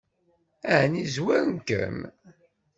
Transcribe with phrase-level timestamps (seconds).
[0.79, 1.97] Ɛni zwaren-kem?